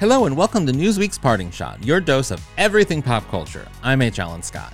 [0.00, 3.68] Hello and welcome to Newsweek's Parting Shot, your dose of everything pop culture.
[3.82, 4.18] I'm H.
[4.18, 4.72] Alan Scott.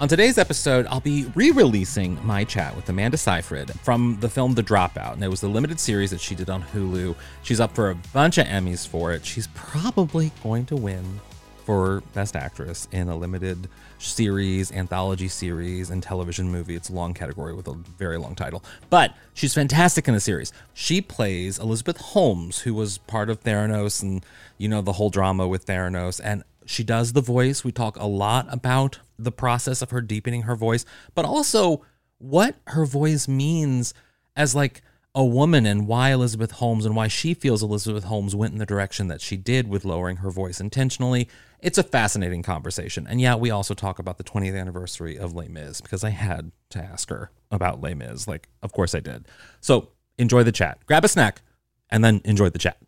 [0.00, 4.52] On today's episode, I'll be re releasing my chat with Amanda Seyfried from the film
[4.52, 5.14] The Dropout.
[5.14, 7.16] And it was the limited series that she did on Hulu.
[7.40, 9.24] She's up for a bunch of Emmys for it.
[9.24, 11.20] She's probably going to win
[11.66, 16.76] for Best Actress in a limited series, anthology series, and television movie.
[16.76, 18.62] It's a long category with a very long title.
[18.88, 20.52] But she's fantastic in the series.
[20.74, 24.24] She plays Elizabeth Holmes, who was part of Theranos and,
[24.58, 26.20] you know, the whole drama with Theranos.
[26.22, 27.64] And she does the voice.
[27.64, 30.84] We talk a lot about the process of her deepening her voice,
[31.16, 31.84] but also
[32.18, 33.92] what her voice means
[34.36, 34.82] as like
[35.16, 38.66] a woman and why Elizabeth Holmes and why she feels Elizabeth Holmes went in the
[38.66, 41.26] direction that she did with lowering her voice intentionally.
[41.60, 43.06] It's a fascinating conversation.
[43.08, 46.52] And yeah, we also talk about the 20th anniversary of Les Mis because I had
[46.70, 48.28] to ask her about Les Mis.
[48.28, 49.26] Like, of course I did.
[49.60, 50.78] So enjoy the chat.
[50.86, 51.42] Grab a snack
[51.90, 52.78] and then enjoy the chat.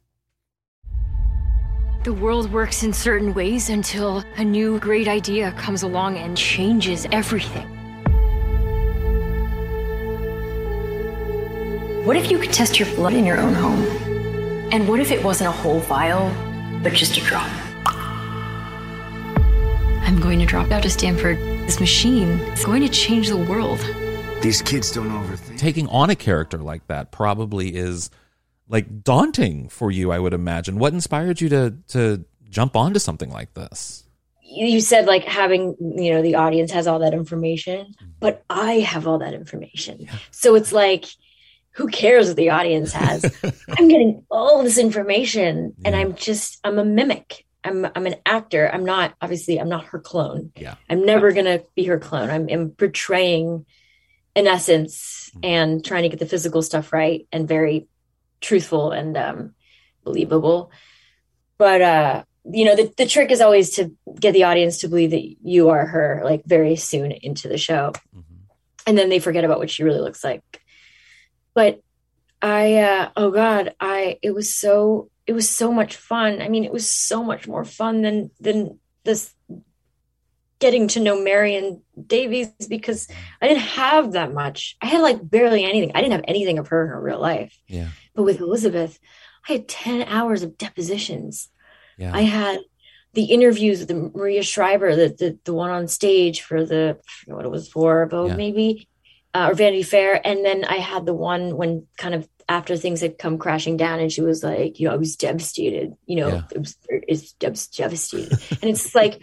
[2.05, 7.07] The world works in certain ways until a new great idea comes along and changes
[7.11, 7.67] everything.
[12.05, 13.83] What if you could test your blood in your own home?
[14.73, 16.31] And what if it wasn't a whole vial,
[16.83, 17.51] but just a drop?
[20.09, 21.37] I'm going to drop out of Stanford.
[21.67, 23.79] This machine is going to change the world.
[24.41, 25.59] These kids don't overthink.
[25.59, 28.09] Taking on a character like that probably is
[28.71, 30.79] like daunting for you, I would imagine.
[30.79, 34.09] What inspired you to to jump onto something like this?
[34.43, 39.07] You said like having, you know, the audience has all that information, but I have
[39.07, 39.99] all that information.
[40.01, 40.15] Yeah.
[40.31, 41.05] So it's like
[41.73, 43.25] who cares what the audience has?
[43.79, 45.89] I'm getting all this information yeah.
[45.89, 47.45] and I'm just I'm a mimic.
[47.69, 48.69] I'm I'm an actor.
[48.73, 50.53] I'm not obviously I'm not her clone.
[50.57, 50.75] Yeah.
[50.89, 52.31] I'm never gonna be her clone.
[52.31, 53.67] I'm, I'm portraying
[54.35, 55.41] in essence mm-hmm.
[55.45, 57.89] and trying to get the physical stuff right and very
[58.41, 59.55] truthful and um,
[60.05, 60.71] believable.
[61.59, 65.11] But uh, you know, the, the trick is always to get the audience to believe
[65.11, 68.35] that you are her, like very soon into the show, mm-hmm.
[68.87, 70.43] and then they forget about what she really looks like.
[71.55, 71.83] But
[72.41, 76.41] I, uh, oh God, I it was so it was so much fun.
[76.41, 79.35] I mean, it was so much more fun than than this
[80.59, 83.07] getting to know Marion Davies because
[83.41, 84.77] I didn't have that much.
[84.81, 85.93] I had like barely anything.
[85.95, 87.57] I didn't have anything of her in her real life.
[87.69, 87.89] Yeah.
[88.15, 88.99] But with Elizabeth,
[89.49, 91.51] I had 10 hours of depositions.
[91.99, 92.13] Yeah.
[92.13, 92.61] I had
[93.13, 97.45] the interviews with the Maria Shriver, the, the, the one on stage for the, what
[97.45, 98.37] it was for, Vogue yeah.
[98.37, 98.89] maybe,
[99.35, 100.21] uh, or Vanity Fair.
[100.27, 104.01] And then I had the one when kind of after things had come crashing down
[104.01, 106.43] and she was like, you know, I was devastated, you know, yeah.
[106.53, 108.33] it was, it's devastated.
[108.63, 109.21] and it's like,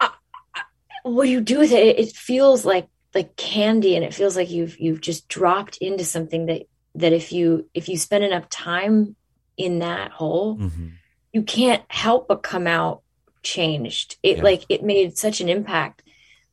[1.02, 1.98] what do you do with it?
[1.98, 6.46] It feels like like candy, and it feels like you've you've just dropped into something
[6.46, 6.62] that
[6.94, 9.16] that if you if you spend enough time
[9.56, 10.88] in that hole, mm-hmm.
[11.32, 13.02] you can't help but come out
[13.42, 14.16] changed.
[14.22, 14.42] It yeah.
[14.42, 16.02] like it made such an impact.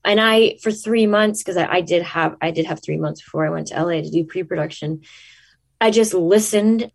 [0.03, 3.22] And I for three months because I, I did have I did have three months
[3.22, 5.01] before I went to LA to do pre-production.
[5.80, 6.92] I just listened.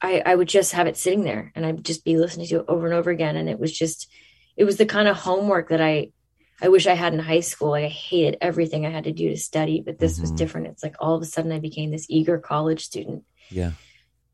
[0.00, 2.66] I, I would just have it sitting there and I'd just be listening to it
[2.68, 3.36] over and over again.
[3.36, 4.08] And it was just,
[4.56, 6.12] it was the kind of homework that I
[6.60, 7.70] I wish I had in high school.
[7.70, 10.22] Like I hated everything I had to do to study, but this mm-hmm.
[10.22, 10.68] was different.
[10.68, 13.24] It's like all of a sudden I became this eager college student.
[13.50, 13.72] Yeah.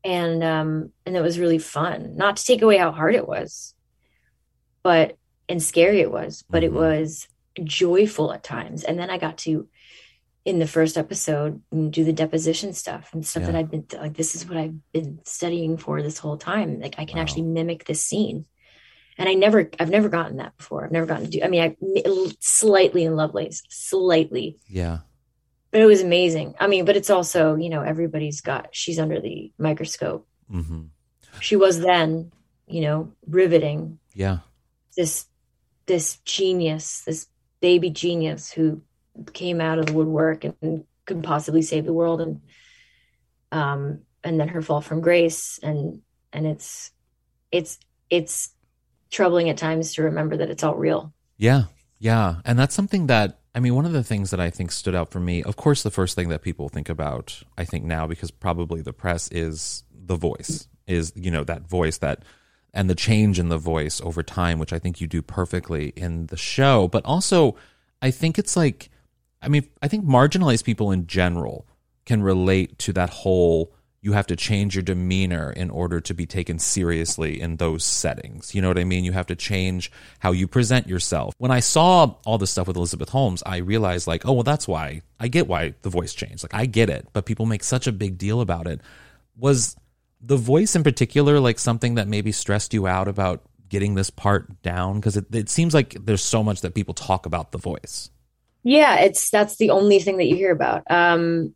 [0.03, 2.15] And um and it was really fun.
[2.15, 3.73] Not to take away how hard it was,
[4.83, 5.17] but
[5.49, 6.75] and scary it was, but mm-hmm.
[6.75, 7.27] it was
[7.63, 8.83] joyful at times.
[8.83, 9.67] And then I got to
[10.45, 13.51] in the first episode do the deposition stuff and stuff yeah.
[13.51, 16.81] that I've been like this is what I've been studying for this whole time.
[16.81, 17.21] Like I can wow.
[17.21, 18.45] actually mimic this scene
[19.17, 20.83] and I never, I've never gotten that before.
[20.83, 21.43] I've never gotten to do.
[21.43, 24.57] I mean, I slightly in Lovelace, slightly.
[24.67, 24.99] Yeah.
[25.71, 26.55] But it was amazing.
[26.59, 28.69] I mean, but it's also, you know, everybody's got.
[28.71, 30.27] She's under the microscope.
[30.51, 30.83] Mm-hmm.
[31.39, 32.31] She was then,
[32.67, 33.99] you know, riveting.
[34.13, 34.39] Yeah.
[34.95, 35.25] This,
[35.85, 37.27] this genius, this
[37.59, 38.81] baby genius who
[39.33, 42.41] came out of the woodwork and, and could possibly save the world, and
[43.51, 46.01] um, and then her fall from grace, and
[46.31, 46.91] and it's,
[47.51, 47.77] it's,
[48.09, 48.49] it's
[49.11, 51.13] troubling at times to remember that it's all real.
[51.37, 51.65] Yeah.
[51.99, 52.37] Yeah.
[52.43, 55.11] And that's something that I mean, one of the things that I think stood out
[55.11, 58.31] for me, of course, the first thing that people think about, I think now, because
[58.31, 62.23] probably the press is the voice, is, you know, that voice that,
[62.73, 66.25] and the change in the voice over time, which I think you do perfectly in
[66.27, 66.87] the show.
[66.87, 67.55] But also,
[68.01, 68.89] I think it's like,
[69.43, 71.67] I mean, I think marginalized people in general
[72.05, 73.73] can relate to that whole
[74.03, 78.53] you have to change your demeanor in order to be taken seriously in those settings.
[78.53, 79.05] You know what I mean?
[79.05, 81.33] You have to change how you present yourself.
[81.37, 84.67] When I saw all this stuff with Elizabeth Holmes, I realized like, oh, well, that's
[84.67, 86.43] why I get why the voice changed.
[86.43, 88.81] Like I get it, but people make such a big deal about it.
[89.37, 89.77] Was
[90.19, 94.61] the voice in particular like something that maybe stressed you out about getting this part
[94.61, 94.99] down?
[94.99, 98.09] Because it, it seems like there's so much that people talk about the voice.
[98.63, 100.83] Yeah, it's that's the only thing that you hear about.
[100.89, 101.55] Um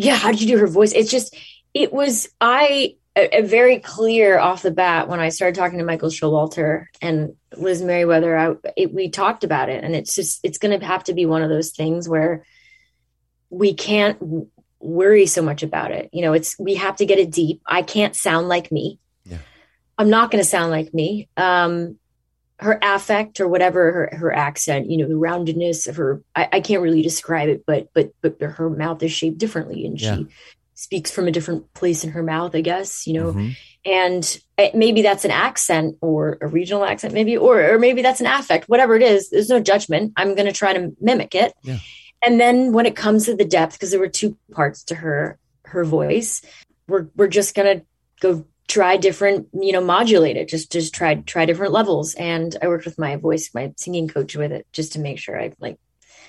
[0.00, 0.92] yeah, how did you do her voice?
[0.92, 1.36] It's just,
[1.74, 5.84] it was, I, a, a very clear off the bat when I started talking to
[5.84, 10.58] Michael Showalter and Liz Meriwether, I, it, we talked about it and it's just, it's
[10.58, 12.44] going to have to be one of those things where
[13.50, 14.16] we can't
[14.78, 16.10] worry so much about it.
[16.12, 17.60] You know, it's, we have to get it deep.
[17.66, 19.00] I can't sound like me.
[19.24, 19.38] Yeah.
[19.98, 21.28] I'm not going to sound like me.
[21.36, 21.98] Um,
[22.60, 26.60] her affect or whatever her, her accent, you know, the roundedness of her, I, I,
[26.60, 30.16] can't really describe it, but, but, but her mouth is shaped differently and yeah.
[30.16, 30.26] she
[30.74, 33.50] speaks from a different place in her mouth, I guess, you know, mm-hmm.
[33.84, 38.20] and it, maybe that's an accent or a regional accent, maybe, or, or maybe that's
[38.20, 40.12] an affect, whatever it is, there's no judgment.
[40.16, 41.52] I'm going to try to mimic it.
[41.62, 41.78] Yeah.
[42.22, 45.38] And then when it comes to the depth, because there were two parts to her,
[45.64, 46.42] her voice,
[46.88, 47.86] we're, we're just going to
[48.20, 52.14] go try different you know modulate it just just try try different levels.
[52.14, 55.40] And i worked with my voice my singing coach with it just to make sure
[55.40, 55.78] i like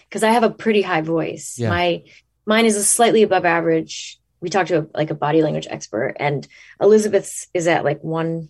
[0.07, 1.57] because i have a pretty high voice.
[1.59, 1.69] Yeah.
[1.69, 2.03] my
[2.45, 4.19] mine is a slightly above average.
[4.41, 6.47] We talked to a, like a body language expert and
[6.81, 8.49] elizabeth's is at like one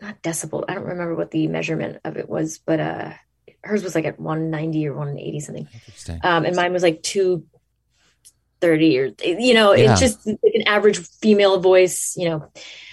[0.00, 3.12] not decibel i don't remember what the measurement of it was but uh
[3.62, 5.68] hers was like at 190 or 180 something.
[6.22, 7.46] Um and mine was like two
[8.60, 9.92] 30 or you know yeah.
[9.92, 12.48] it's just like an average female voice you know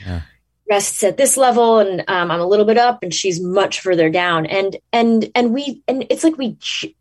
[0.05, 0.21] yeah.
[0.69, 4.09] rests at this level and um, i'm a little bit up and she's much further
[4.09, 6.95] down and and and we and it's like we j-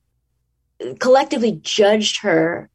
[0.99, 2.71] collectively judged her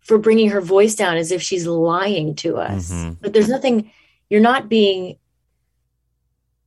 [0.00, 3.12] for bringing her voice down as if she's lying to us mm-hmm.
[3.20, 3.90] but there's nothing
[4.30, 5.16] you're not being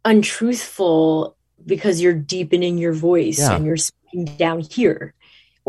[0.05, 1.35] untruthful
[1.65, 3.55] because you're deepening your voice yeah.
[3.55, 5.13] and you're speaking down here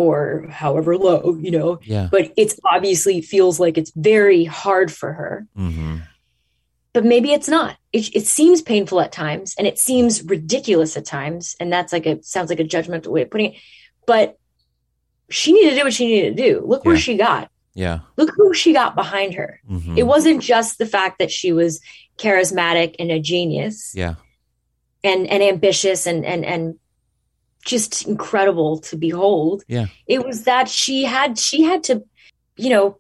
[0.01, 1.79] or however low, you know.
[1.83, 2.09] Yeah.
[2.11, 5.47] But it's obviously feels like it's very hard for her.
[5.57, 5.99] Mm-hmm.
[6.93, 7.77] But maybe it's not.
[7.93, 12.07] It, it seems painful at times, and it seems ridiculous at times, and that's like
[12.07, 13.61] a sounds like a judgmental way of putting it.
[14.07, 14.37] But
[15.29, 16.63] she needed to do what she needed to do.
[16.67, 17.51] Look where she got.
[17.75, 18.01] Yeah.
[18.17, 19.61] Look who she got behind her.
[19.71, 19.97] Mm-hmm.
[19.97, 21.81] It wasn't just the fact that she was
[22.19, 23.93] charismatic and a genius.
[23.95, 24.17] Yeah.
[25.05, 26.80] And and ambitious and and and
[27.65, 29.63] just incredible to behold.
[29.69, 29.87] Yeah.
[30.07, 32.05] It was that she had she had to,
[32.57, 32.99] you know,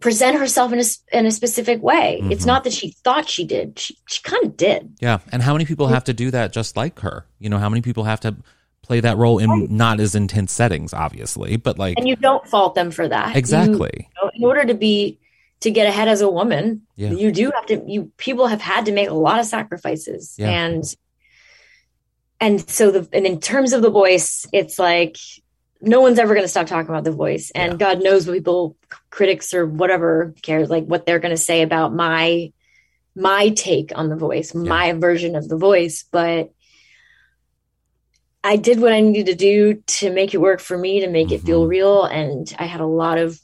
[0.00, 2.18] present herself in a in a specific way.
[2.20, 2.32] Mm-hmm.
[2.32, 3.78] It's not that she thought she did.
[3.78, 4.96] She she kind of did.
[5.00, 5.18] Yeah.
[5.32, 7.26] And how many people have to do that just like her?
[7.38, 8.36] You know, how many people have to
[8.82, 9.70] play that role in right.
[9.70, 13.36] not as intense settings obviously, but like And you don't fault them for that.
[13.36, 13.90] Exactly.
[13.94, 15.18] You, you know, in order to be
[15.60, 17.10] to get ahead as a woman, yeah.
[17.10, 20.34] you do have to you people have had to make a lot of sacrifices.
[20.38, 20.50] Yeah.
[20.50, 20.84] And
[22.40, 25.16] and so the and in terms of the voice it's like
[25.80, 27.78] no one's ever going to stop talking about the voice and yeah.
[27.78, 28.76] god knows what people
[29.10, 32.52] critics or whatever cares like what they're going to say about my
[33.14, 34.62] my take on the voice yeah.
[34.62, 36.50] my version of the voice but
[38.42, 41.26] i did what i needed to do to make it work for me to make
[41.26, 41.34] mm-hmm.
[41.34, 41.70] it feel mm-hmm.
[41.70, 43.38] real and i had a lot of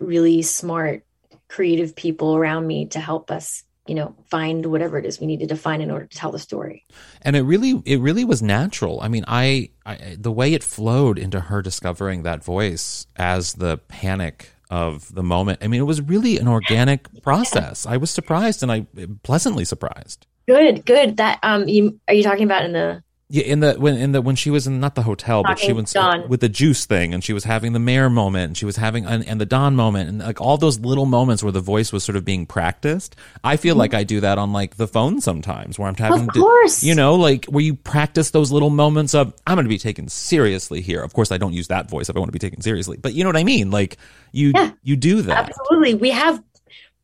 [0.00, 1.04] really smart
[1.48, 5.48] creative people around me to help us you know find whatever it is we needed
[5.48, 6.84] to find in order to tell the story.
[7.22, 9.00] And it really it really was natural.
[9.00, 13.78] I mean I, I the way it flowed into her discovering that voice as the
[13.78, 17.84] panic of the moment i mean it was really an organic process.
[17.84, 18.86] I was surprised and i
[19.22, 20.26] pleasantly surprised.
[20.46, 21.18] Good good.
[21.18, 24.20] That um you are you talking about in the yeah, in the when in the
[24.20, 26.28] when she was in not the hotel, but she was Dawn.
[26.28, 29.06] with the juice thing, and she was having the mayor moment, and she was having
[29.06, 32.04] and, and the Don moment, and like all those little moments where the voice was
[32.04, 33.16] sort of being practiced.
[33.42, 33.78] I feel mm-hmm.
[33.78, 36.86] like I do that on like the phone sometimes, where I'm having, of course, to,
[36.86, 40.08] you know, like where you practice those little moments of I'm going to be taken
[40.08, 41.02] seriously here.
[41.02, 43.14] Of course, I don't use that voice if I want to be taken seriously, but
[43.14, 43.70] you know what I mean.
[43.70, 43.96] Like
[44.32, 45.94] you yeah, you do that absolutely.
[45.94, 46.42] We have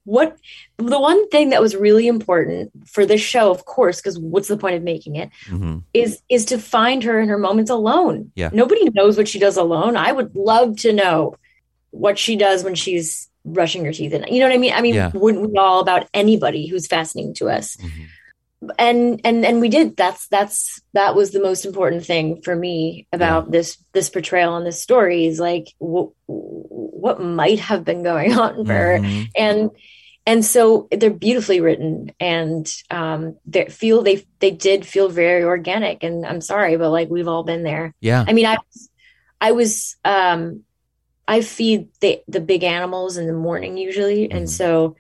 [0.08, 0.38] what
[0.78, 4.56] the one thing that was really important for this show of course because what's the
[4.56, 5.78] point of making it mm-hmm.
[5.92, 9.58] is is to find her in her moments alone yeah nobody knows what she does
[9.58, 11.36] alone i would love to know
[11.90, 14.80] what she does when she's brushing her teeth and you know what i mean i
[14.80, 15.10] mean yeah.
[15.12, 18.70] wouldn't we all about anybody who's fascinating to us mm-hmm.
[18.78, 23.06] and and and we did that's that's that was the most important thing for me
[23.12, 23.50] about yeah.
[23.50, 28.64] this this portrayal and this story is like what what might have been going on
[28.66, 29.24] for mm-hmm.
[29.36, 29.70] and
[30.28, 36.04] and so they're beautifully written and um they feel they they did feel very organic
[36.04, 38.58] and i'm sorry but like we've all been there yeah i mean i
[39.40, 40.62] i was um
[41.26, 44.37] i feed the the big animals in the morning usually mm-hmm.
[44.37, 44.94] and so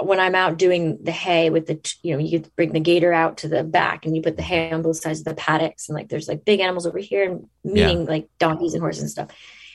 [0.00, 3.36] when I'm out doing the hay with the, you know, you bring the gator out
[3.38, 5.86] to the back and you put the hay on both sides of the paddocks.
[5.86, 8.08] And like, there's like big animals over here and meeting yeah.
[8.08, 9.28] like donkeys and horses and stuff.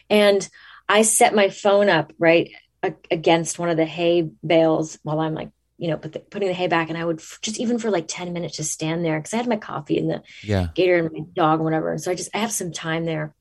[0.10, 0.50] And
[0.90, 2.50] I set my phone up right
[3.12, 6.54] against one of the hay bales while I'm like, you know, put the, putting the
[6.54, 6.90] hay back.
[6.90, 9.38] And I would f- just even for like 10 minutes, just stand there because I
[9.38, 10.68] had my coffee and the yeah.
[10.74, 11.92] gator and my dog and whatever.
[11.92, 13.36] And so I just, I have some time there.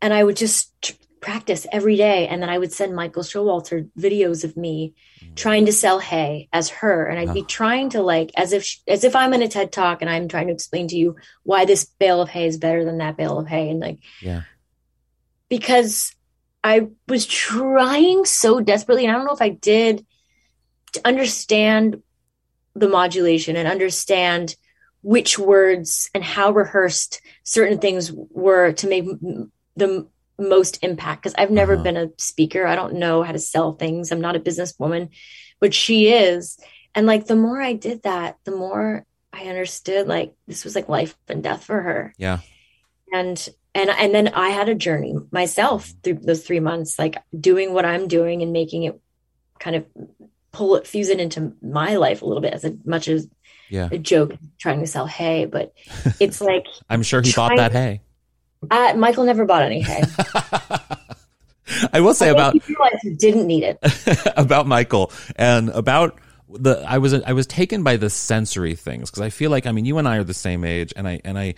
[0.00, 0.72] And I would just
[1.20, 2.28] practice every day.
[2.28, 5.34] And then I would send Michael Showalter videos of me mm.
[5.34, 7.06] trying to sell hay as her.
[7.06, 7.34] And I'd oh.
[7.34, 10.10] be trying to like, as if, she, as if I'm in a TED talk and
[10.10, 13.16] I'm trying to explain to you why this bale of hay is better than that
[13.16, 13.70] bale of hay.
[13.70, 14.42] And like, yeah,
[15.48, 16.14] because
[16.64, 19.04] I was trying so desperately.
[19.04, 20.04] And I don't know if I did
[20.92, 22.02] to understand
[22.74, 24.56] the modulation and understand
[25.02, 29.04] which words and how rehearsed certain things were to make
[29.76, 31.82] the most impact because I've never uh-huh.
[31.82, 32.66] been a speaker.
[32.66, 34.10] I don't know how to sell things.
[34.10, 35.10] I'm not a businesswoman,
[35.60, 36.58] but she is.
[36.94, 39.04] And like the more I did that, the more
[39.34, 42.14] I understood like this was like life and death for her.
[42.16, 42.38] Yeah.
[43.12, 47.72] And and and then I had a journey myself through those 3 months like doing
[47.72, 49.00] what I'm doing and making it
[49.58, 49.86] kind of
[50.52, 53.28] pull it fuse it into my life a little bit as much as
[53.70, 53.88] yeah.
[53.90, 55.72] a joke trying to sell hay, but
[56.20, 58.00] it's like I'm sure he bought that hay
[58.70, 60.02] uh, Michael never bought any hay.
[61.92, 62.54] I will say I about
[63.02, 63.78] he didn't need it
[64.36, 69.22] about Michael and about the I was I was taken by the sensory things because
[69.22, 71.38] I feel like I mean you and I are the same age and I and
[71.38, 71.54] I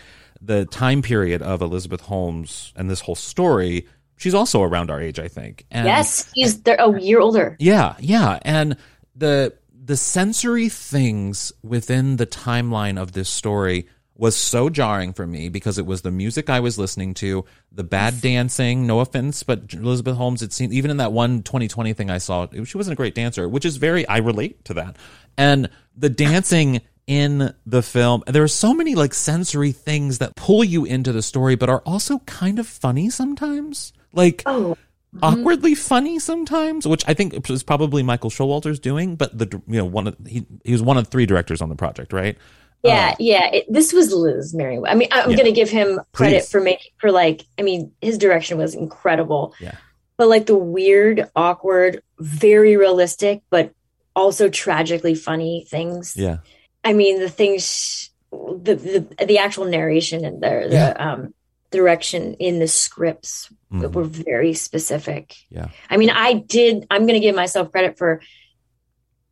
[0.47, 3.87] the time period of Elizabeth Holmes and this whole story
[4.17, 7.97] she's also around our age I think and, yes she's they're a year older yeah
[7.99, 8.77] yeah and
[9.15, 13.87] the the sensory things within the timeline of this story
[14.19, 17.85] was so jarring for me because it was the music I was listening to, the
[17.85, 18.87] bad dancing.
[18.87, 22.47] No offense, but Elizabeth Holmes, it seemed even in that one 2020 thing I saw,
[22.65, 24.97] she wasn't a great dancer, which is very I relate to that.
[25.37, 30.65] And the dancing in the film, there are so many like sensory things that pull
[30.65, 33.93] you into the story, but are also kind of funny sometimes.
[34.13, 34.43] Like.
[34.47, 34.77] Oh
[35.23, 39.17] awkwardly funny sometimes, which I think is probably Michael Showalter's doing.
[39.17, 41.75] But the you know one of he he was one of three directors on the
[41.75, 42.37] project, right?
[42.83, 43.51] Yeah, uh, yeah.
[43.53, 44.93] It, this was Liz Meriwether.
[44.93, 45.37] I mean, I'm yeah.
[45.37, 46.51] going to give him credit Please.
[46.51, 47.45] for making for like.
[47.59, 49.55] I mean, his direction was incredible.
[49.61, 49.77] Yeah.
[50.17, 53.73] But like the weird, awkward, very realistic, but
[54.15, 56.15] also tragically funny things.
[56.17, 56.39] Yeah.
[56.87, 60.93] I mean, the things, the the, the actual narration and the, yeah.
[60.93, 61.35] the um,
[61.73, 63.81] direction in the scripts mm.
[63.81, 65.35] that were very specific.
[65.51, 65.69] Yeah.
[65.91, 66.87] I mean, I did.
[66.89, 68.23] I'm going to give myself credit for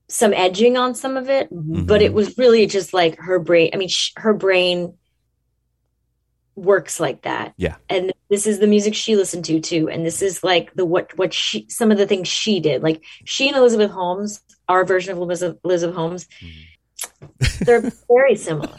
[0.09, 1.85] some edging on some of it, mm-hmm.
[1.85, 3.71] but it was really just like her brain.
[3.73, 4.95] I mean, sh- her brain
[6.57, 7.55] works like that.
[7.57, 7.77] Yeah.
[7.89, 9.89] And this is the music she listened to too.
[9.89, 12.83] And this is like the what what she some of the things she did.
[12.83, 16.61] Like she and Elizabeth Holmes, our version of Elizabeth, Elizabeth Holmes, mm-hmm.
[17.61, 18.79] They're very similar.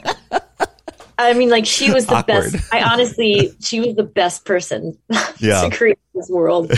[1.17, 2.51] I mean, like she was the Awkward.
[2.51, 2.73] best.
[2.73, 4.97] I honestly, she was the best person
[5.39, 5.61] yeah.
[5.61, 6.71] to create this world.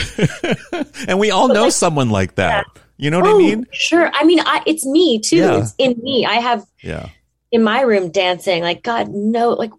[1.08, 2.66] and we all but know like, someone like that.
[2.68, 2.82] Yeah.
[3.00, 3.66] You know what oh, I mean?
[3.72, 4.10] Sure.
[4.14, 5.38] I mean, I, it's me too.
[5.38, 5.60] Yeah.
[5.60, 6.26] It's in me.
[6.26, 7.10] I have yeah
[7.52, 8.62] in my room dancing.
[8.62, 9.72] Like God, no, like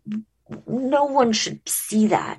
[0.66, 2.38] no one should see that.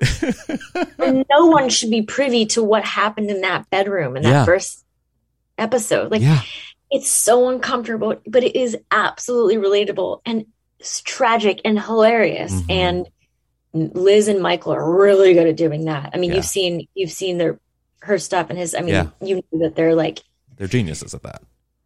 [1.29, 4.83] no one should be privy to what happened in that bedroom in that first
[5.57, 6.11] episode.
[6.11, 6.41] Like yeah.
[6.91, 10.45] It's so uncomfortable, but it is absolutely relatable and
[10.79, 12.53] it's tragic and hilarious.
[12.53, 12.71] Mm-hmm.
[12.71, 16.11] And Liz and Michael are really good at doing that.
[16.13, 16.37] I mean, yeah.
[16.37, 17.59] you've seen you've seen their
[18.01, 18.73] her stuff and his.
[18.73, 20.21] I mean, you know that they're like
[20.57, 21.43] they're geniuses at that.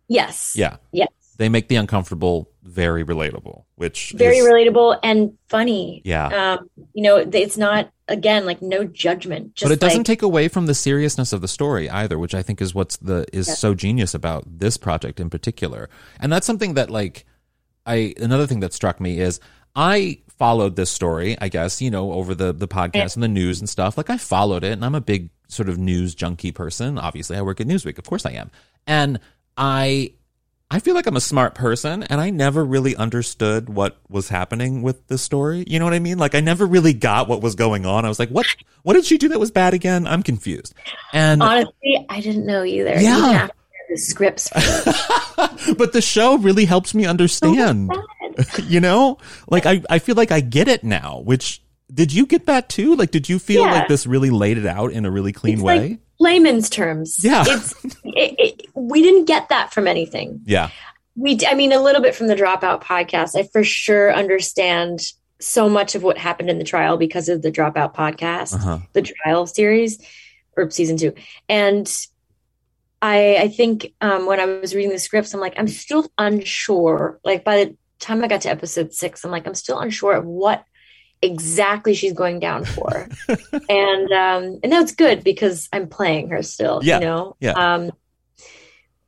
[0.08, 0.54] Yes.
[0.56, 0.78] Yeah.
[0.92, 1.10] Yes.
[1.38, 6.02] They make the uncomfortable very relatable, which very is, relatable and funny.
[6.06, 6.28] Yeah.
[6.58, 9.60] Um, you know, it's not again like no judgment.
[9.62, 12.42] but it doesn't like, take away from the seriousness of the story either, which I
[12.42, 13.56] think is what's the is yeah.
[13.56, 15.90] so genius about this project in particular.
[16.20, 17.26] And that's something that like
[17.86, 19.40] I another thing that struck me is
[19.76, 23.60] I followed this story, I guess, you know, over the the podcast and the news
[23.60, 23.98] and stuff.
[23.98, 26.98] Like I followed it and I'm a big sort of news junkie person.
[26.98, 27.98] Obviously, I work at Newsweek.
[27.98, 28.52] Of course I am.
[28.88, 29.20] And
[29.58, 30.14] I
[30.74, 34.82] I feel like I'm a smart person and I never really understood what was happening
[34.82, 35.64] with the story.
[35.68, 36.18] You know what I mean?
[36.18, 38.06] Like I never really got what was going on.
[38.06, 38.48] I was like, what
[38.82, 40.08] what did she do that was bad again?
[40.08, 40.74] I'm confused.
[41.14, 43.00] And honestly, I didn't know either.
[43.00, 43.50] Yeah.
[43.88, 44.50] the scripts.
[45.78, 47.92] but the show really helps me understand.
[47.94, 51.20] Oh so you know, like I, I feel like I get it now.
[51.24, 51.62] Which
[51.94, 52.96] did you get that too?
[52.96, 53.74] Like, did you feel Yeah.
[53.74, 55.90] like this really laid it out in a really clean It's way?
[55.90, 57.24] like layman's terms.
[57.24, 57.44] Yeah.
[57.46, 60.42] It's, it, it, we didn't get that from anything.
[60.46, 60.70] yeah,
[61.16, 63.38] We, I mean, a little bit from the Dropout podcast.
[63.38, 65.02] I for sure understand
[65.40, 68.80] so much of what happened in the trial because of the Dropout podcast, uh-huh.
[68.94, 70.02] the trial series
[70.56, 71.14] or season two.
[71.50, 71.92] And
[73.02, 77.20] I, I think um, when I was reading the scripts, I'm like, I'm still unsure.
[77.24, 80.26] Like by the time I got to episode six, I'm like, I'm still unsure of
[80.26, 80.64] what
[81.24, 83.08] exactly she's going down for.
[83.70, 86.82] and um, and that's good because I'm playing her still.
[86.84, 87.36] Yeah, You know.
[87.40, 87.52] yeah.
[87.54, 87.92] Um,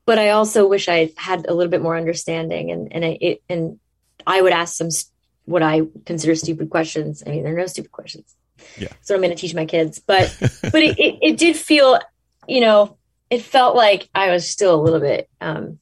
[0.05, 3.41] but I also wish I had a little bit more understanding, and and I, it
[3.49, 3.79] and
[4.25, 5.11] I would ask some s-
[5.45, 7.23] what I consider stupid questions.
[7.25, 8.35] I mean, there are no stupid questions.
[8.77, 8.89] Yeah.
[9.01, 11.99] So I'm going to teach my kids, but but it, it it did feel,
[12.47, 12.97] you know,
[13.29, 15.79] it felt like I was still a little bit um,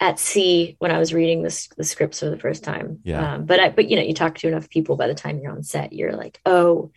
[0.00, 3.00] at sea when I was reading this the scripts for the first time.
[3.02, 3.34] Yeah.
[3.34, 5.52] Um, but I but you know, you talk to enough people by the time you're
[5.52, 6.90] on set, you're like, oh.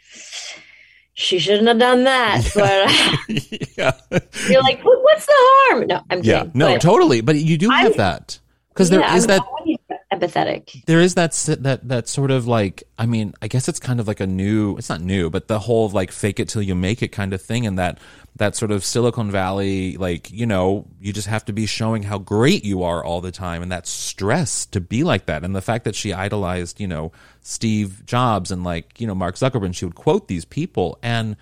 [1.13, 3.27] She shouldn't have done that, but
[3.77, 3.91] yeah,
[4.49, 5.85] you're like, what's the harm?
[5.87, 6.39] No, I'm yeah.
[6.39, 6.51] kidding.
[6.55, 7.19] No, but- totally.
[7.19, 8.39] But you do have I'm- that
[8.69, 9.77] because there is yeah, I'm that
[10.21, 10.85] empathetic.
[10.85, 14.07] there is that that that sort of like I mean I guess it's kind of
[14.07, 17.01] like a new it's not new but the whole like fake it till you make
[17.01, 17.99] it kind of thing and that
[18.35, 22.17] that sort of Silicon Valley like you know you just have to be showing how
[22.17, 25.43] great you are all the time and that stress to be like that.
[25.43, 27.11] And the fact that she idolized you know
[27.41, 31.35] Steve Jobs and like you know Mark Zuckerberg she would quote these people and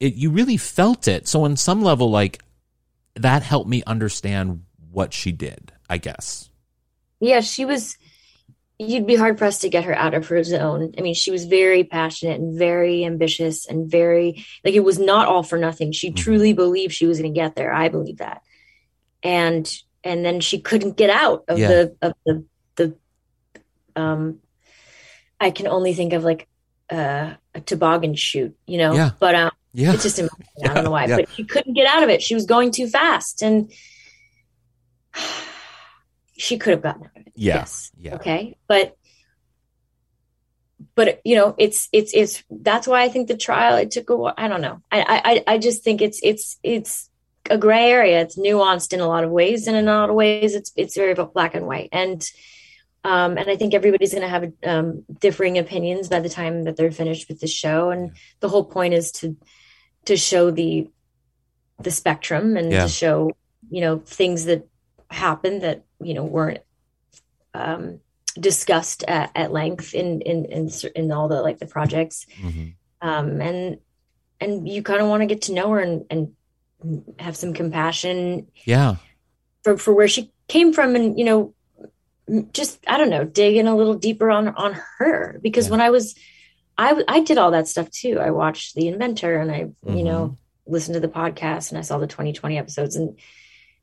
[0.00, 1.28] it you really felt it.
[1.28, 2.42] So on some level like
[3.14, 6.50] that helped me understand what she did I guess
[7.20, 7.96] Yeah, she was.
[8.78, 10.92] You'd be hard pressed to get her out of her zone.
[10.98, 15.28] I mean, she was very passionate and very ambitious and very like it was not
[15.28, 15.92] all for nothing.
[15.92, 16.16] She Mhm.
[16.16, 17.72] truly believed she was going to get there.
[17.72, 18.42] I believe that,
[19.22, 19.66] and
[20.04, 21.68] and then she couldn't get out of Yeah.
[21.68, 22.44] the of the
[22.76, 22.94] the.
[24.00, 24.40] Um,
[25.40, 26.46] I can only think of like
[26.90, 28.92] uh, a toboggan chute, you know.
[28.92, 29.10] Yeah.
[29.18, 30.28] But um, yeah it's just I
[30.74, 31.16] don't know why, Yeah.
[31.16, 32.20] but she couldn't get out of it.
[32.22, 33.72] She was going too fast, and
[36.36, 37.32] she could have gotten out of it.
[37.34, 37.56] Yeah.
[37.56, 37.90] Yes.
[37.98, 38.14] Yeah.
[38.16, 38.56] Okay.
[38.66, 38.96] But
[40.94, 44.16] but you know, it's it's it's that's why I think the trial it took a
[44.16, 44.34] while.
[44.36, 44.82] I don't know.
[44.90, 47.10] I I I just think it's it's it's
[47.48, 48.20] a gray area.
[48.20, 50.96] It's nuanced in a lot of ways, and in a lot of ways, it's it's
[50.96, 51.88] very black and white.
[51.92, 52.28] And
[53.04, 56.76] um, and I think everybody's going to have um, differing opinions by the time that
[56.76, 57.90] they're finished with the show.
[57.90, 59.36] And the whole point is to
[60.06, 60.90] to show the
[61.80, 62.82] the spectrum and Yeah.
[62.84, 63.30] to show
[63.70, 64.66] you know things that
[65.10, 66.60] happened that you know weren't
[67.54, 68.00] um,
[68.38, 72.26] discussed at, at length in, in in in all the like the projects.
[72.40, 72.74] Mhm.
[73.00, 73.78] um, and
[74.40, 76.34] and you kind of want to get to know her and and
[77.18, 78.96] have some compassion yeah.
[79.64, 81.54] for for where she came from and you know
[82.52, 85.38] just I don't know dig in a little deeper on on her.
[85.42, 85.70] Because Yeah.
[85.72, 86.14] when I was
[86.78, 88.18] i i did all that stuff too.
[88.20, 91.98] I watched The Inventor and I you know listened to the podcast and I saw
[91.98, 93.16] the 2020 episodes and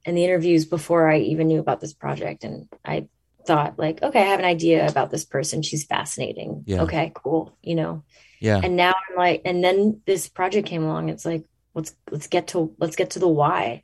[0.06, 3.08] and the interviews before I even knew about this project and I
[3.46, 5.62] thought like okay I have an idea about this person.
[5.62, 6.64] She's fascinating.
[6.66, 6.84] Yeah.
[6.84, 8.04] okay cool you know?
[8.40, 8.60] Yeah.
[8.64, 12.48] And now I'm like and then this project came along it's like let's let's get
[12.50, 13.84] to let's get to the why.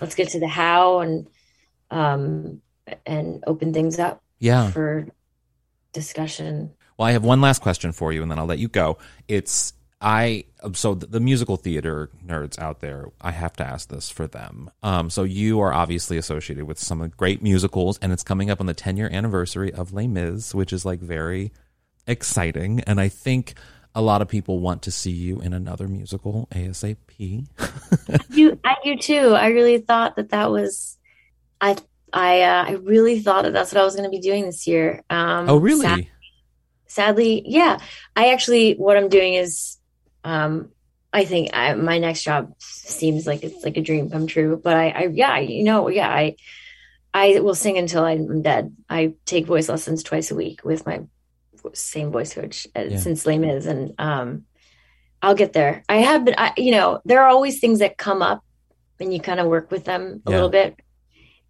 [0.00, 1.28] Let's get to the how and
[1.90, 2.62] um
[3.04, 4.70] and open things up yeah.
[4.70, 5.08] for
[5.92, 6.72] discussion.
[6.96, 8.98] Well, I have one last question for you, and then I'll let you go.
[9.28, 13.06] It's I so the, the musical theater nerds out there.
[13.20, 14.70] I have to ask this for them.
[14.82, 18.66] Um, so you are obviously associated with some great musicals, and it's coming up on
[18.66, 21.52] the 10 year anniversary of Les Mis, which is like very
[22.06, 22.80] exciting.
[22.80, 23.54] And I think
[23.94, 26.96] a lot of people want to see you in another musical ASAP.
[28.30, 30.98] you I do too I really thought that that was
[31.60, 31.76] I
[32.12, 34.66] I uh, I really thought that that's what I was going to be doing this
[34.66, 35.86] year um oh, really?
[35.86, 36.06] sad-
[36.88, 37.78] sadly yeah
[38.14, 39.76] i actually what i'm doing is
[40.26, 40.52] um
[41.12, 44.74] i think I, my next job seems like it's like a dream come true but
[44.76, 46.34] i i yeah you know yeah i
[47.14, 48.64] i will sing until i'm dead.
[48.90, 50.98] I take voice lessons twice a week with my
[51.72, 52.98] same voice coach uh, Yeah.
[52.98, 54.44] since Les Mis, and um
[55.22, 55.82] i'll get there.
[55.88, 58.40] I have been I, you know there are always things that come up
[59.00, 60.36] and you kind of work with them a Yeah.
[60.36, 60.70] little bit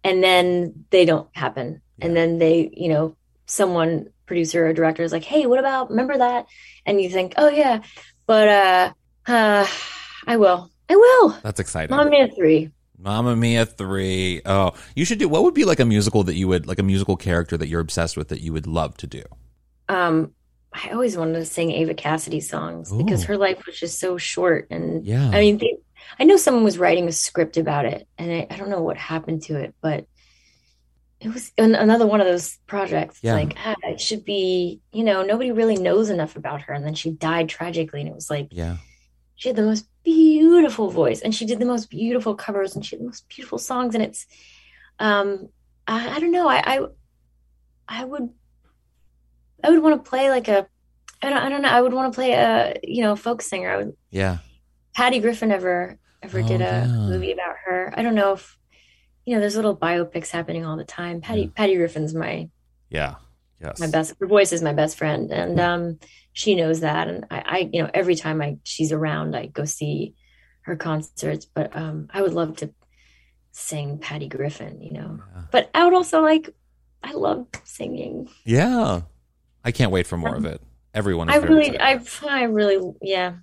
[0.03, 1.81] and then they don't happen.
[1.99, 3.93] And then they you know someone
[4.27, 6.45] producer or director is like hey what about remember that?
[6.85, 7.81] And you think oh yeah
[8.27, 8.93] but uh
[9.27, 9.65] uh
[10.27, 11.95] i will i will That's exciting.
[11.95, 14.41] Mamma Mia 3 Mamma Mia 3.
[14.45, 16.83] Oh, you should do what would be like a musical that you would like a
[16.83, 19.23] musical character that you're obsessed with that you would love to do?
[19.89, 20.31] um
[20.73, 24.67] i always wanted to sing Eva Cassidy songs because her life was just so short
[24.69, 25.29] and Yeah.
[25.29, 25.77] i mean they,
[26.19, 28.97] i know someone was writing a script about it and I, I don't know what
[28.97, 30.05] happened to it but
[31.19, 33.19] it was an, another one of those projects.
[33.23, 33.33] Yeah.
[33.33, 36.93] Like ah, it should be, you know, nobody really knows enough about her, and then
[36.95, 38.77] she died tragically, and it was like Yeah.
[39.35, 42.95] she had the most beautiful voice, and she did the most beautiful covers, and she
[42.95, 44.25] had the most beautiful songs, and it's,
[44.99, 45.49] um,
[45.87, 46.85] I, I don't know, I, I,
[47.87, 48.29] I would,
[49.63, 50.67] I would want to play like a,
[51.21, 53.69] I don't, I don't know, I would want to play a, you know, folk singer.
[53.71, 53.97] I would.
[54.11, 54.37] Yeah.
[54.95, 56.85] Patty Griffin ever ever did Oh, a yeah.
[56.87, 57.93] movie about her.
[57.95, 58.56] I don't know if
[59.27, 59.39] you know.
[59.41, 61.21] There's little biopics happening all the time.
[61.21, 62.49] Patty Patty Griffin's my
[62.89, 63.15] Yeah.
[63.61, 63.79] Yes.
[63.79, 64.13] my best.
[64.19, 65.99] Her voice is my best friend, and um,
[66.33, 67.07] she knows that.
[67.07, 70.15] And I, I, you know, every time I she's around, I go see
[70.61, 71.45] her concerts.
[71.45, 72.71] But um, I would love to
[73.51, 75.19] sing Patty Griffin, you know.
[75.35, 75.41] Yeah.
[75.51, 76.53] But I would also like.
[77.03, 78.27] I love singing.
[78.43, 79.01] Yeah.
[79.63, 80.61] I can't wait for more of it.
[80.93, 81.79] Everyone is I really.
[81.79, 83.33] I, I really, yeah.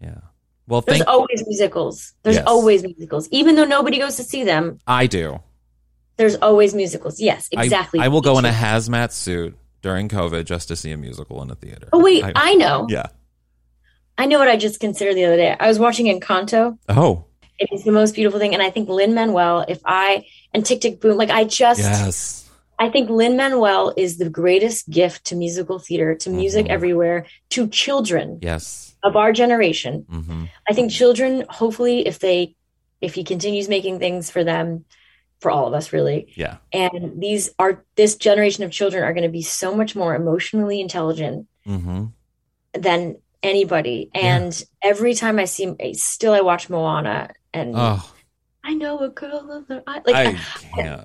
[0.00, 0.20] Yeah.
[0.68, 2.12] Well, There's thank always musicals.
[2.22, 2.44] There's Yes.
[2.46, 4.78] always musicals, even though nobody goes to see them.
[4.86, 5.40] I do.
[6.16, 7.20] There's always musicals.
[7.20, 8.00] Yes, exactly.
[8.00, 11.50] I, will go in a hazmat suit during COVID just to see a musical in
[11.50, 11.88] a theater.
[11.92, 12.86] Oh wait, I, know.
[12.88, 13.06] Yeah.
[14.18, 15.54] I know what I just considered the other day.
[15.60, 16.78] I was watching Encanto.
[16.88, 17.26] Oh,
[17.58, 19.64] It is the most beautiful thing, and I think Lin Manuel.
[19.68, 20.24] If I
[20.54, 22.45] and Tick Tick Boom, like I just, yes.
[22.78, 26.70] I think Lin Manuel is the greatest gift to musical theater, to music Mhm.
[26.70, 28.94] everywhere, to children Yes.
[29.02, 30.04] of our generation.
[30.08, 32.54] hmm I think children, hopefully, if they,
[33.00, 34.84] if he continues making things for them,
[35.40, 36.56] for all of us, really, Yeah.
[36.72, 40.80] and these are this generation of children are going to be so much more emotionally
[40.80, 42.06] intelligent hmm
[42.72, 44.10] than anybody.
[44.14, 44.36] Yeah.
[44.36, 48.04] And every time I see, still I watch Moana, and Oh,
[48.64, 49.82] I know a girl of the.
[49.86, 51.00] Like I I, can't.
[51.00, 51.04] I,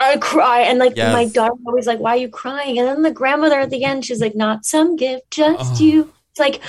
[0.00, 1.12] I cry, and like Yes.
[1.12, 4.04] my daughter always like, "Why are you crying?" And then the grandmother at the end,
[4.04, 5.84] she's like, "Not some gift, just Oh.
[5.84, 6.60] you." It's like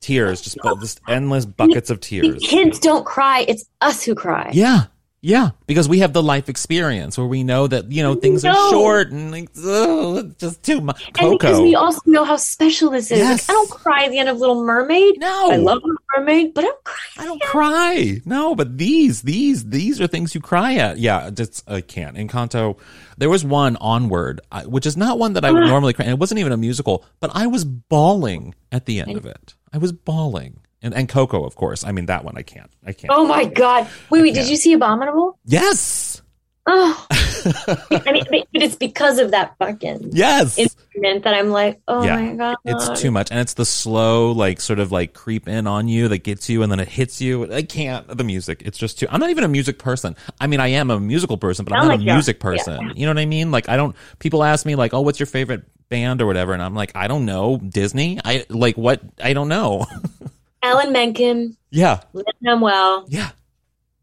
[0.00, 2.42] Tears, just, just endless buckets of the tears.
[2.42, 4.50] kids don't cry; it's us who cry.
[4.52, 4.84] Yeah.
[5.22, 5.50] Yeah.
[5.68, 9.12] Because we have the life experience where we know that, you know, things are short
[9.12, 11.10] and like, it's just too much.
[11.20, 13.18] And because we also know how special this is.
[13.18, 13.48] Yes.
[13.48, 15.20] Like, I don't cry at the end of Little Mermaid.
[15.20, 15.50] no.
[15.52, 16.98] I love Little Mermaid, but I don't cry.
[17.18, 18.20] I don't cry.
[18.24, 20.98] No, but these, these, these are things you cry at.
[20.98, 22.16] Yeah, just I can't.
[22.16, 22.76] Encanto,
[23.16, 26.04] there was one onward, which is not one that I would normally cry.
[26.04, 29.54] And it wasn't even a musical, but I was bawling at the end of it.
[29.72, 30.58] I was bawling.
[30.82, 31.84] And and Coco, of course.
[31.84, 32.70] I mean that one I can't.
[32.84, 33.12] I can't.
[33.14, 33.88] Oh my god!
[34.10, 34.34] Wait, wait.
[34.34, 35.38] Did you see Abominable?
[35.44, 36.20] Yes.
[36.64, 40.56] Oh, I mean, but it's because of that fucking Yes.
[40.56, 42.14] instrument that I'm like, oh Yeah.
[42.14, 45.66] my god, It's too much, and it's the slow, like sort of like creep in
[45.66, 47.52] on you that gets you, and then it hits you.
[47.52, 48.06] I can't.
[48.16, 49.08] The music, it's just too.
[49.10, 50.14] I'm not even a music person.
[50.40, 52.92] I mean, I am a musical person, but I'm not like a music person.
[52.94, 53.50] You know what I mean?
[53.50, 53.96] Like, I don't.
[54.20, 57.08] People ask me like, "Oh, what's your favorite band or whatever?" And I'm like, I
[57.08, 57.56] don't know.
[57.58, 58.20] Disney.
[58.24, 59.00] I like what?
[59.20, 59.86] I don't know.
[60.62, 63.06] Alan Menken, yeah, Lin Manuel.
[63.08, 63.30] yeah.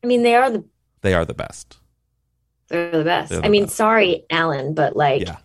[0.04, 0.64] I mean, they are the
[1.02, 1.78] They are the best.
[2.70, 3.30] they're the best.
[3.30, 3.76] They're the I mean, best.
[3.76, 5.38] sorry, Alan, but like, Yeah.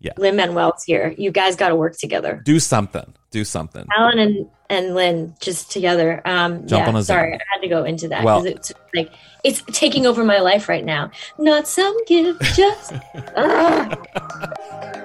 [0.00, 0.12] Yeah.
[0.18, 1.14] Lin Manuel's here.
[1.16, 2.42] You guys got to work together.
[2.44, 3.14] Do something.
[3.30, 3.86] Do something.
[3.96, 6.20] Alan and and Lin just together.
[6.24, 7.34] Um, Jump yeah, sorry.
[7.34, 9.12] I had to go into that Well- because it's like
[9.44, 11.12] it's taking over my life right now.
[11.38, 12.92] Not some gift, just.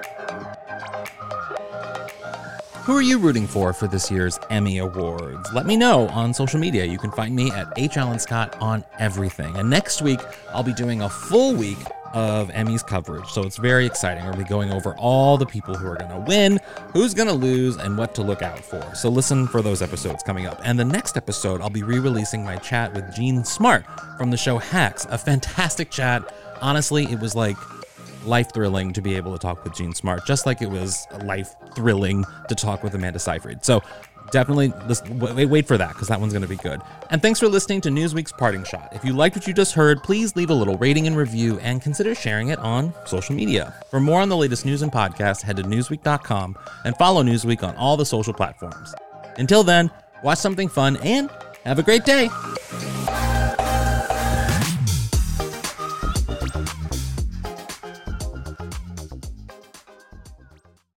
[2.88, 5.52] Who are you rooting for for this year's Emmy Awards?
[5.52, 6.86] Let me know on social media.
[6.86, 7.98] You can find me at H.
[7.98, 9.54] Alan Scott on everything.
[9.58, 10.20] And next week,
[10.54, 11.76] I'll be doing a full week
[12.14, 13.28] of Emmys coverage.
[13.28, 14.24] So it's very exciting.
[14.24, 16.60] We'll be going over all the people who are going to win,
[16.94, 18.82] who's going to lose, and what to look out for.
[18.94, 20.58] So listen for those episodes coming up.
[20.64, 23.84] And the next episode, I'll be re releasing my chat with Jean Smart
[24.16, 25.06] from the show Hacks.
[25.10, 26.34] A fantastic chat.
[26.62, 27.58] Honestly, it was like
[28.24, 31.54] life thrilling to be able to talk with Jean Smart, just like it was life
[31.74, 33.64] thrilling to talk with Amanda Seyfried.
[33.64, 33.82] So
[34.30, 36.80] definitely listen, wait, wait for that because that one's going to be good.
[37.10, 38.90] And thanks for listening to Newsweek's Parting Shot.
[38.92, 41.82] If you liked what you just heard, please leave a little rating and review and
[41.82, 43.74] consider sharing it on social media.
[43.90, 47.74] For more on the latest news and podcasts, head to newsweek.com and follow Newsweek on
[47.76, 48.94] all the social platforms.
[49.38, 49.90] Until then,
[50.22, 51.30] watch something fun and
[51.64, 52.28] have a great day.